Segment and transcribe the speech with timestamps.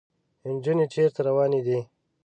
[0.47, 1.79] انجونې چېرته روانې دي؟